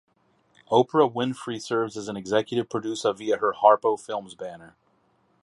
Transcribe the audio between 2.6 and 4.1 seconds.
producer via her Harpo